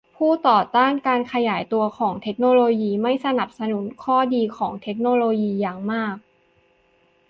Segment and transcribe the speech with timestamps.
[0.17, 6.15] ผู้ต่อต้านการขยายตัวของเทคโนโลยีไม่สนับสนุนข้อดีของเทคโนโลยีอย่างมาก